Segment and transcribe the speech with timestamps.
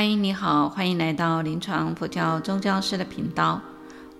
[0.00, 3.60] 嗨，你好，欢迎来到临床佛教宗教师的频道。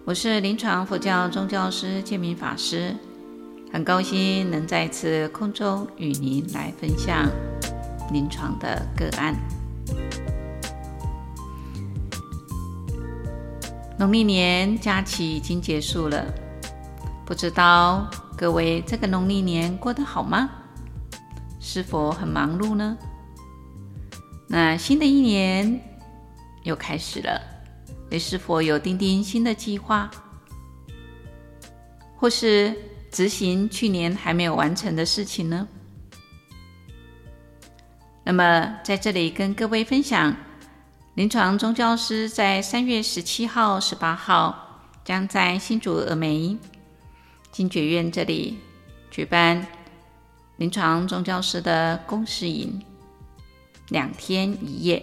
[0.04, 2.92] 我是临床佛教宗教师建明法师，
[3.72, 7.30] 很高兴能再次空中与您来分享
[8.10, 9.36] 临床的个案。
[13.96, 16.24] 农历年假期已经结束了，
[17.24, 18.04] 不知道
[18.36, 20.50] 各位这个农历年过得好吗？
[21.60, 22.98] 是否很忙碌呢？
[24.50, 25.78] 那新的一年
[26.64, 27.38] 又开始了，
[28.10, 30.10] 你是否有订定新的计划，
[32.16, 32.74] 或是
[33.12, 35.68] 执行去年还没有完成的事情呢？
[38.24, 40.34] 那么在这里跟各位分享，
[41.14, 46.56] 临床宗教师在三月十七号、十八号将在新竹峨眉
[47.52, 48.58] 金觉院这里
[49.10, 49.66] 举办
[50.56, 52.82] 临床宗教师的共识营。
[53.88, 55.02] 两天一夜，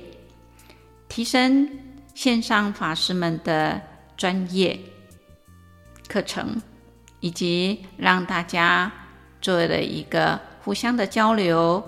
[1.10, 1.68] 提升
[2.14, 3.82] 线上法师们的
[4.16, 4.80] 专业
[6.08, 6.62] 课程，
[7.20, 8.92] 以及让大家
[9.42, 11.84] 做了一个互相的交流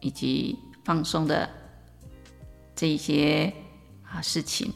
[0.00, 1.48] 以及放松的
[2.74, 3.52] 这一些
[4.02, 4.72] 啊事情。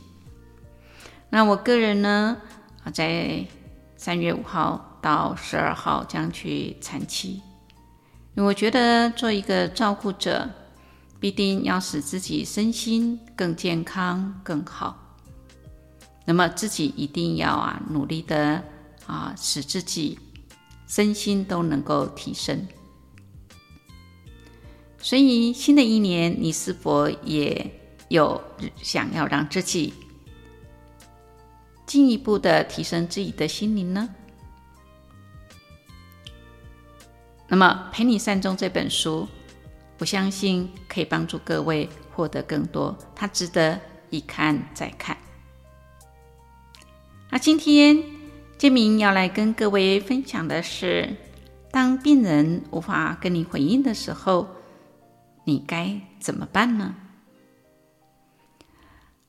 [1.28, 2.36] 那我个人呢，
[2.84, 3.44] 啊，在
[3.96, 7.42] 三月五号到十二号将去产期，
[8.36, 10.48] 我觉得做一个照顾者。
[11.18, 15.16] 必定要使自己身心更健康、更好。
[16.24, 18.62] 那么自己一定要啊努力的
[19.06, 20.18] 啊，使自己
[20.88, 22.66] 身心都能够提升。
[24.98, 27.70] 所以新的一年，你是否也
[28.08, 28.40] 有
[28.82, 29.94] 想要让自己
[31.86, 34.08] 进一步的提升自己的心灵呢？
[37.48, 39.28] 那么《陪你善终》这本书。
[39.98, 43.80] 我相信可以帮助各位获得更多，它值得
[44.10, 45.16] 一看再看。
[47.30, 48.02] 那今天
[48.58, 51.16] 建明要来跟各位分享的是，
[51.70, 54.48] 当病人无法跟你回应的时候，
[55.44, 56.94] 你该怎么办呢？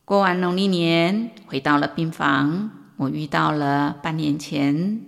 [0.03, 5.01] 过完农历年，回到了病房，我遇到了半年前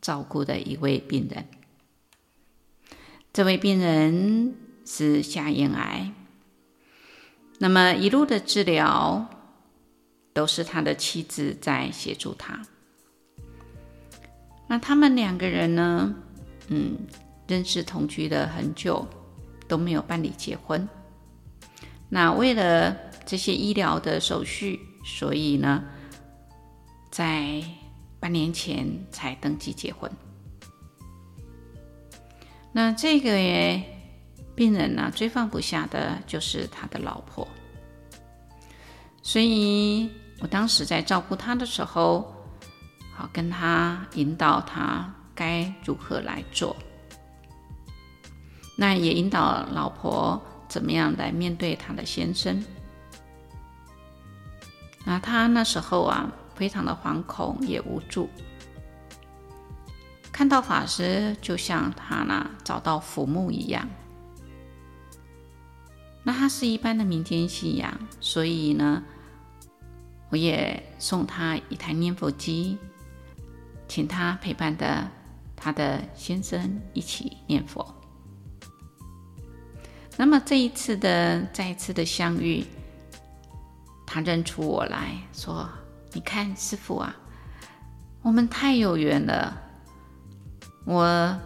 [0.00, 1.46] 照顾的一位病人。
[3.32, 4.54] 这位病人。
[4.92, 6.10] 是下咽癌，
[7.60, 9.24] 那么一路的治疗
[10.32, 12.60] 都是他的妻子在协助他。
[14.66, 16.12] 那他们两个人呢，
[16.66, 16.98] 嗯，
[17.46, 19.06] 认识同居了很久，
[19.68, 20.88] 都没有办理结婚。
[22.08, 25.84] 那为了这些医疗的手续，所以呢，
[27.12, 27.62] 在
[28.18, 30.10] 半年前才登记结婚。
[32.72, 33.99] 那这个也。
[34.60, 37.48] 病人呢，最放不下的就是他的老婆，
[39.22, 40.10] 所以
[40.40, 42.30] 我当时在照顾他的时候，
[43.16, 46.76] 好跟他引导他该如何来做，
[48.76, 50.38] 那也引导老婆
[50.68, 52.62] 怎么样来面对他的先生。
[55.06, 58.28] 那他那时候啊，非常的惶恐也无助，
[60.30, 63.88] 看到法师就像他呢找到浮木一样。
[66.22, 69.02] 那他是一般的民间信仰，所以呢，
[70.28, 72.76] 我也送他一台念佛机，
[73.88, 75.10] 请他陪伴的
[75.56, 77.94] 他的先生一起念佛。
[80.18, 82.64] 那么这一次的再一次的相遇，
[84.06, 85.66] 他认出我来说
[86.12, 87.16] ：“你看，师傅啊，
[88.20, 89.58] 我们太有缘了。”
[90.84, 91.40] 我。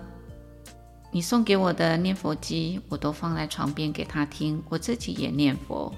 [1.14, 5.94] 你送给我的念佛机，我都放在床边给他听，我自己也念佛。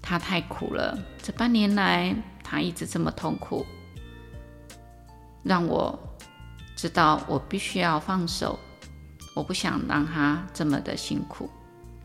[0.00, 2.14] 他太苦了，这半年来
[2.44, 3.66] 他一直这么痛苦，
[5.42, 5.98] 让我
[6.76, 8.56] 知道我必须要放手，
[9.34, 11.50] 我不想让他这么的辛苦。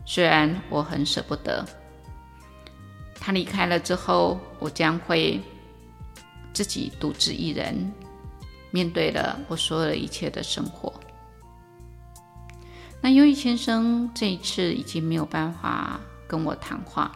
[0.04, 1.64] 虽然我很舍不得，
[3.20, 5.40] 他离开了之后，我将会
[6.52, 7.92] 自己独自一人
[8.72, 10.92] 面对了我所有的一切的生活。
[13.04, 17.12] 那由于先生这一次已经没有办法跟我谈话，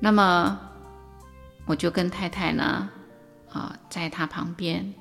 [0.00, 0.58] 那么
[1.66, 2.88] 我就跟太太呢，
[3.50, 4.94] 啊，在他旁边，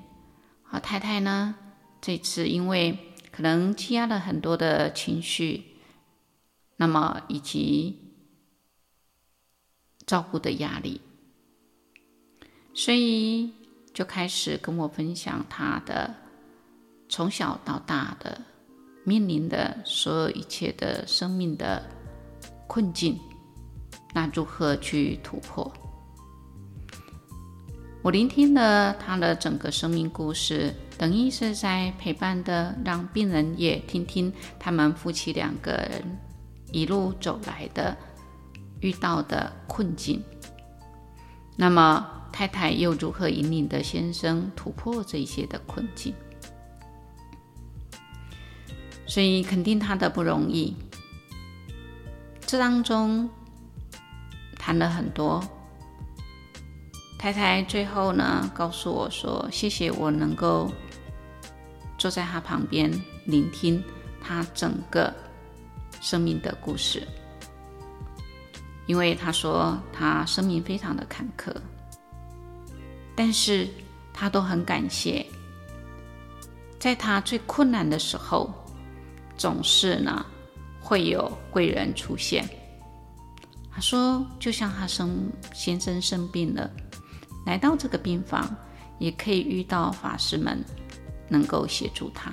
[0.70, 1.56] 啊，太太呢，
[2.02, 5.64] 这次因为可能积压了很多的情绪，
[6.76, 8.18] 那么以及
[10.06, 11.00] 照顾的压力，
[12.74, 13.54] 所以
[13.94, 16.14] 就开始跟我分享他的
[17.08, 18.42] 从小到大的。
[19.04, 21.84] 面临的所有一切的生命的
[22.68, 23.20] 困境，
[24.14, 25.72] 那如何去突破？
[28.02, 36.04] 我聆听了他的整个生命故事，等于是在陪伴的，让病人也听听他们夫妻两个人
[36.72, 37.96] 一路走来的
[38.82, 40.22] 遇到的困境。
[41.56, 46.14] 那么太太又如何引领的先生突破这些的困境？
[49.14, 50.76] 所以肯定他的不容易。
[52.48, 53.30] 这当中
[54.58, 55.40] 谈了很多。
[57.20, 60.68] 太太最后呢，告诉我说：“谢谢我能够
[61.96, 62.92] 坐在他旁边，
[63.26, 63.84] 聆听
[64.20, 65.14] 他整个
[66.02, 67.08] 生命的故事。
[68.88, 71.54] 因为他说他生命非常的坎坷，
[73.16, 73.70] 但是
[74.12, 75.24] 他都很感谢，
[76.80, 78.52] 在他最困难的时候，
[79.38, 80.26] 总是呢
[80.80, 82.48] 会有贵人出现。
[83.72, 86.70] 他说，就像他生先生生病了。”
[87.46, 88.56] 来到这个病房，
[89.00, 90.64] 也可以遇到法师们
[91.28, 92.32] 能够协助他。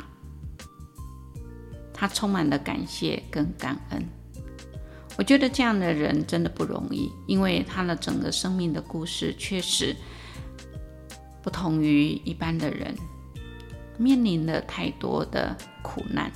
[1.93, 4.07] 他充满了感谢跟感恩。
[5.19, 9.97] 我觉得这样的人真的不容易，因为他的整个生命的故事确实
[11.43, 12.95] 不同于一般的人，
[13.99, 16.31] 面临了太多的苦难。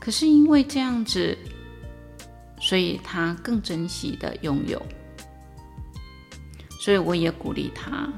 [0.00, 1.36] 可是因为这样子，
[2.58, 4.80] 所以他更珍惜的拥有。
[6.80, 8.10] 所以我也鼓励他，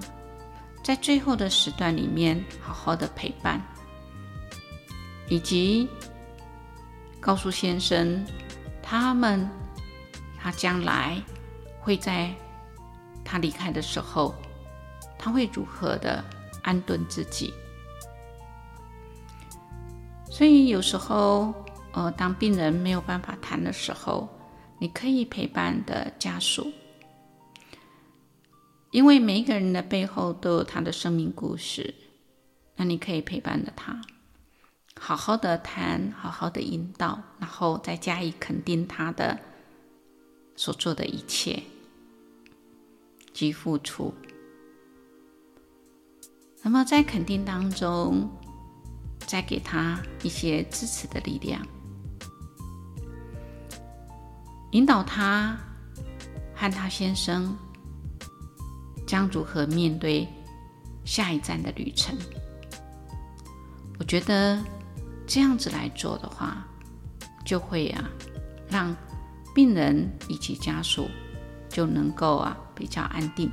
[0.84, 3.60] 在最后的时段里面好好的陪伴，
[5.28, 5.88] 以及
[7.18, 8.24] 告诉先生，
[8.80, 9.50] 他们
[10.38, 11.20] 他将来
[11.80, 12.32] 会在
[13.24, 14.32] 他离开的时候，
[15.18, 16.24] 他会如何的
[16.62, 17.52] 安顿自己。
[20.30, 21.52] 所以有时候，
[21.92, 24.28] 呃，当病人没有办法谈的时候，
[24.78, 26.72] 你可以陪伴的家属。
[28.90, 31.94] 因为每一个人的背后都有他的生命故事，
[32.76, 34.00] 那你可以陪伴着他，
[35.00, 39.38] 好好的谈，好好的引导，然后再加以肯定他的
[40.56, 41.62] 所做的一切
[43.32, 44.12] 及付出。
[46.62, 48.30] 那么在肯定当中，
[49.20, 51.66] 再给他一些支持的力量，
[54.72, 55.56] 引导他
[56.54, 57.56] 和他先生。
[59.04, 60.26] 将如何面对
[61.04, 62.16] 下一站的旅程？
[63.98, 64.58] 我觉得
[65.26, 66.66] 这样子来做的话，
[67.44, 68.08] 就会啊，
[68.70, 68.96] 让
[69.54, 71.10] 病人以及家属
[71.68, 73.52] 就能够啊比较安定。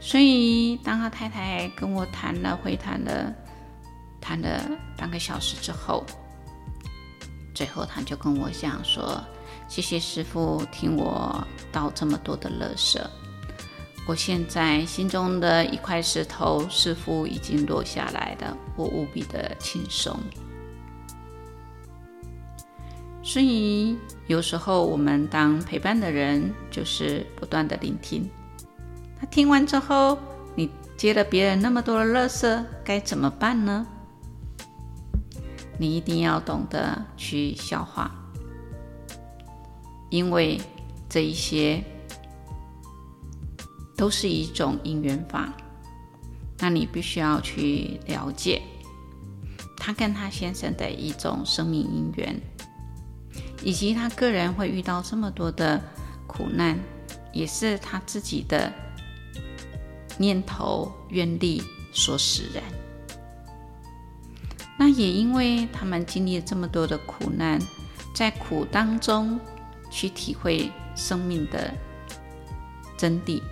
[0.00, 3.32] 所以，当他太太跟我谈了会谈了
[4.20, 6.04] 谈了半个小时之后，
[7.54, 9.22] 最后他就跟我讲说
[9.70, 13.00] ：“谢谢师父听我倒这么多的垃圾。”
[14.04, 20.18] 我现在心中的一块石头似乎已经落下来了，我无比的轻松。
[23.22, 23.96] 所以
[24.26, 28.28] 有时候我们当陪伴的人，就是不断的聆听。
[29.20, 30.18] 那听完之后，
[30.56, 33.86] 你接了别人那么多的垃圾，该怎么办呢？
[35.78, 38.12] 你一定要懂得去消化，
[40.10, 40.60] 因为
[41.08, 41.82] 这一些。
[43.96, 45.52] 都是一种因缘法，
[46.56, 48.62] 那你必须要去了解
[49.76, 52.40] 他跟他先生的一种生命因缘，
[53.62, 55.78] 以及他个人会遇到这么多的
[56.26, 56.78] 苦难，
[57.30, 58.72] 也是他自己的
[60.16, 61.62] 念头愿力
[61.92, 62.64] 所使然。
[64.78, 67.60] 那也因为他们经历了这么多的苦难，
[68.14, 69.38] 在苦当中
[69.90, 71.74] 去体会生命的
[72.96, 73.42] 真谛。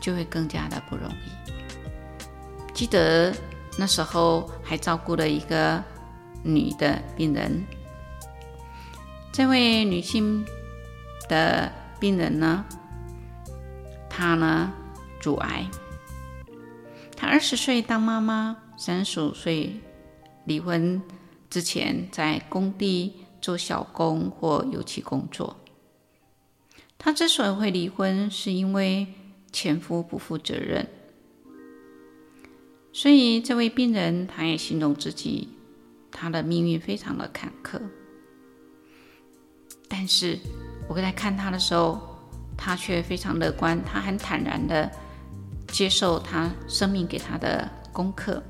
[0.00, 2.74] 就会更加的不容易。
[2.74, 3.32] 记得
[3.78, 5.80] 那时候还照顾了一个
[6.42, 7.64] 女的病人，
[9.32, 10.44] 这位女性
[11.28, 12.64] 的病人呢，
[14.10, 14.72] 她呢
[15.22, 15.70] 乳癌，
[17.16, 19.80] 她二十岁当妈妈，三十五岁
[20.46, 21.00] 离婚
[21.48, 25.58] 之前在工地做小工或油漆工作。
[26.96, 29.06] 她之所以会离婚，是因为。
[29.54, 30.88] 前夫不负责任，
[32.90, 35.46] 所以这位病人他也形容自己，
[36.10, 37.78] 他的命运非常的坎坷。
[39.90, 40.38] 但是
[40.88, 42.00] 我在看他的时候，
[42.56, 44.90] 他却非常乐观，他很坦然的
[45.68, 48.42] 接受他生命给他的功课。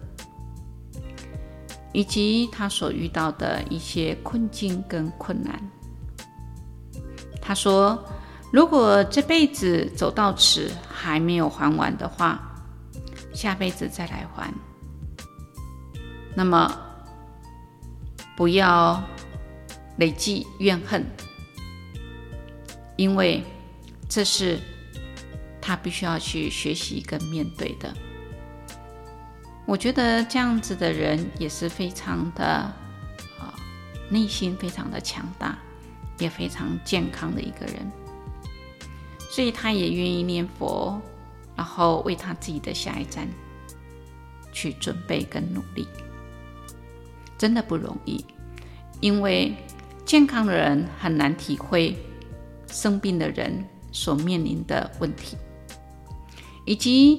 [1.93, 5.71] 以及他所遇到的一些困境跟困难。
[7.41, 8.03] 他说
[8.53, 12.41] ：“如果这辈子走到此还没有还完的话，
[13.35, 14.53] 下辈子再来还。
[16.35, 16.73] 那么，
[18.37, 19.03] 不要
[19.97, 21.05] 累积怨恨，
[22.97, 23.43] 因为
[24.09, 24.59] 这是
[25.61, 27.93] 他必须要去学习跟面对的。”
[29.65, 32.45] 我觉得这样子的人也是非常的
[33.39, 33.55] 啊，
[34.11, 35.57] 内心非常的强大，
[36.19, 37.91] 也非常健康的一个人，
[39.31, 41.01] 所以他也愿意念佛，
[41.57, 43.27] 然后为他自己的下一站
[44.53, 45.87] 去准备跟努力，
[47.39, 48.23] 真的不容易，
[49.01, 49.55] 因为
[50.05, 51.97] 健康的人很难体会
[52.67, 55.37] 生病的人所面临的问题，
[56.67, 57.19] 以及。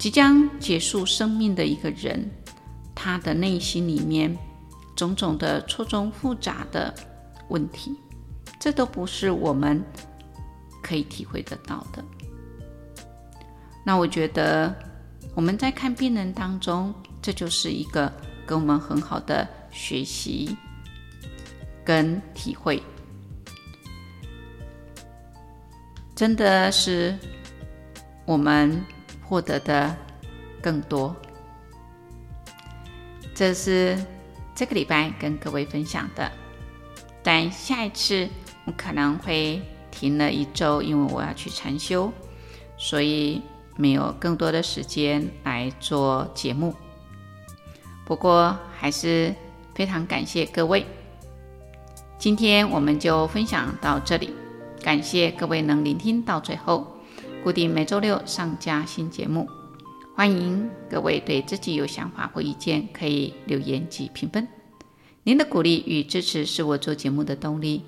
[0.00, 2.30] 即将结束生命的一个人，
[2.94, 4.34] 他的内心里面
[4.96, 6.92] 种种的错综复杂的
[7.50, 7.94] 问题，
[8.58, 9.78] 这都不是我们
[10.82, 12.02] 可以体会得到的。
[13.84, 14.74] 那我觉得
[15.34, 18.10] 我们在看病人当中，这就是一个
[18.46, 20.56] 给我们很好的学习
[21.84, 22.82] 跟体会，
[26.14, 27.14] 真的是
[28.24, 28.82] 我们。
[29.30, 29.96] 获得的
[30.60, 31.14] 更多，
[33.32, 33.96] 这是
[34.56, 36.32] 这个礼拜跟各位分享的。
[37.22, 38.28] 但下一次
[38.64, 42.12] 我可能会停了一周，因为我要去禅修，
[42.76, 43.40] 所以
[43.76, 46.74] 没有更多的时间来做节目。
[48.04, 49.32] 不过还是
[49.76, 50.84] 非常感谢各位，
[52.18, 54.34] 今天我们就分享到这里，
[54.82, 56.96] 感谢各位能聆听到最后。
[57.42, 59.48] 固定每周六上架新节目，
[60.14, 64.46] 欢迎各位对自己有想法或意见可以留言及评分。
[65.22, 67.82] 您的鼓励与支持是我做节目的动力。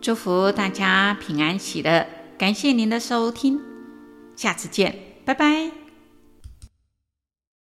[0.00, 2.06] 祝福大家平安喜乐，
[2.38, 3.60] 感谢您的收听，
[4.36, 5.77] 下次见，拜拜。